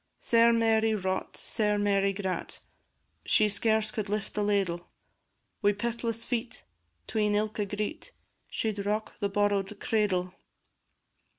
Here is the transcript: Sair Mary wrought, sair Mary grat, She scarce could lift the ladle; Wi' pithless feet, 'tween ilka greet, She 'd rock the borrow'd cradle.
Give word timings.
Sair 0.17 0.51
Mary 0.51 0.95
wrought, 0.95 1.37
sair 1.37 1.77
Mary 1.77 2.11
grat, 2.11 2.57
She 3.23 3.47
scarce 3.47 3.91
could 3.91 4.09
lift 4.09 4.33
the 4.33 4.41
ladle; 4.43 4.89
Wi' 5.61 5.73
pithless 5.73 6.25
feet, 6.25 6.63
'tween 7.05 7.35
ilka 7.35 7.67
greet, 7.67 8.11
She 8.49 8.71
'd 8.71 8.83
rock 8.83 9.13
the 9.19 9.29
borrow'd 9.29 9.79
cradle. 9.79 10.33